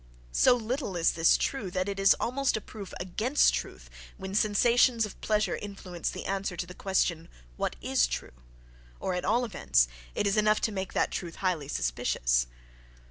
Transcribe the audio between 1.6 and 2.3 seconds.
that it is